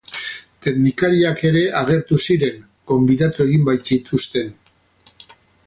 [0.67, 4.53] Teknikariak ere agertu ziren, gonbidatu egin baitzituzten.